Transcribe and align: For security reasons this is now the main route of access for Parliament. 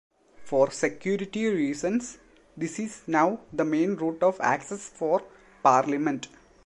For 0.45 0.71
security 0.71 1.45
reasons 1.45 2.17
this 2.57 2.79
is 2.79 3.03
now 3.05 3.41
the 3.53 3.63
main 3.63 3.95
route 3.97 4.23
of 4.23 4.41
access 4.41 4.87
for 4.89 5.21
Parliament. 5.61 6.27